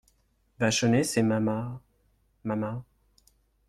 Vachonnet 0.59 1.03
C'est 1.03 1.21
mama… 1.21 1.79
mama… 2.43 2.83